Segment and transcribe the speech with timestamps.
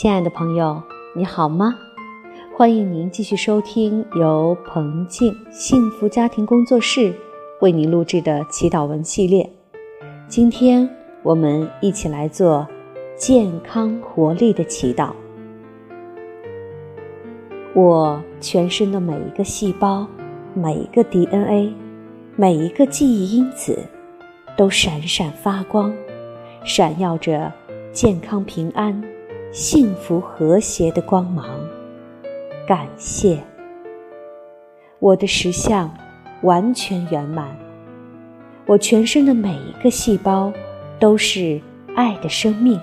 [0.00, 0.82] 亲爱的朋友，
[1.14, 1.74] 你好吗？
[2.56, 7.12] 欢迎您继续收听由彭静幸福家庭工作室
[7.60, 9.46] 为您录制的祈祷文系列。
[10.26, 10.88] 今天
[11.22, 12.66] 我们一起来做
[13.14, 15.10] 健康活力的祈祷。
[17.74, 20.06] 我全身的每一个细胞、
[20.54, 21.74] 每一个 DNA、
[22.36, 23.78] 每一个记忆因子，
[24.56, 25.92] 都闪闪发光，
[26.64, 27.52] 闪耀着
[27.92, 28.98] 健康平安、
[29.52, 31.44] 幸福和谐的光芒。
[32.66, 33.38] 感谢
[35.00, 35.92] 我的实相
[36.42, 37.48] 完全圆满，
[38.66, 40.52] 我全身的每一个细胞
[41.00, 41.60] 都是
[41.96, 42.78] 爱的生命，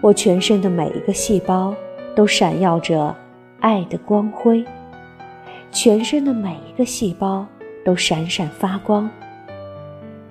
[0.00, 1.74] 我全身的每一个细胞
[2.14, 3.14] 都闪耀着。
[3.60, 4.64] 爱的光辉，
[5.72, 7.44] 全身的每一个细胞
[7.84, 9.10] 都闪闪发光。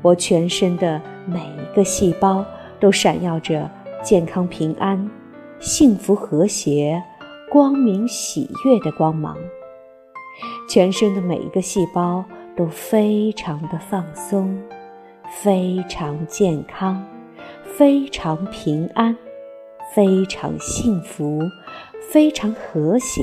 [0.02, 2.46] 我全身的每一个细胞
[2.80, 3.70] 都闪耀着
[4.02, 5.12] 健康、平安、
[5.60, 7.04] 幸福、和谐、
[7.52, 9.38] 光明、喜悦的光芒。
[10.70, 12.24] 全身的每一个细胞
[12.56, 14.58] 都非常的放松，
[15.42, 17.04] 非常健康，
[17.64, 19.18] 非常平安，
[19.96, 21.40] 非常幸福。
[22.10, 23.22] 非常和谐，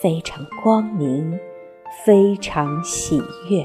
[0.00, 1.38] 非常光明，
[2.04, 3.64] 非常喜悦。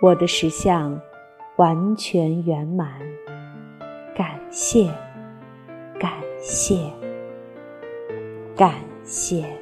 [0.00, 1.00] 我的实相
[1.56, 3.00] 完全圆满，
[4.12, 4.92] 感谢，
[6.02, 6.92] 感谢，
[8.56, 9.61] 感谢。